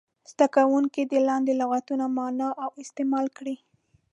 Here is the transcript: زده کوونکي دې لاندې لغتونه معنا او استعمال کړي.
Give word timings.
زده 0.31 0.47
کوونکي 0.55 1.01
دې 1.11 1.19
لاندې 1.29 1.53
لغتونه 1.61 2.05
معنا 2.17 2.49
او 2.63 2.69
استعمال 2.83 3.27
کړي. 3.37 3.55